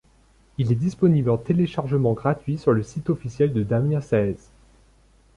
Il 0.57 0.71
est 0.71 0.81
disponible 0.81 1.29
en 1.29 1.37
téléchargement 1.37 2.13
gratuit 2.13 2.57
sur 2.57 2.71
le 2.73 2.81
site 2.81 3.11
officiel 3.11 3.53
de 3.53 3.61
Damien 3.61 4.01
Saez. 4.01 4.35